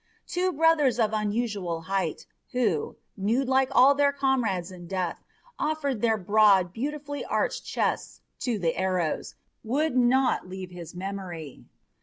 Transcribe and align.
Two 0.25 0.51
brothers 0.51 0.97
of 0.99 1.13
unusual 1.13 1.81
height, 1.81 2.25
who, 2.53 2.95
nude 3.15 3.47
like 3.47 3.69
all 3.71 3.93
their 3.93 4.11
comrades 4.11 4.71
in 4.71 4.87
death, 4.87 5.19
offered 5.59 6.01
their 6.01 6.17
broad, 6.17 6.73
beautifully 6.73 7.23
arched 7.23 7.67
chests 7.67 8.21
to 8.39 8.57
the 8.57 8.75
arrows, 8.75 9.35
would 9.63 9.95
not 9.95 10.49
leave 10.49 10.71
his 10.71 10.95
memory. 10.95 11.65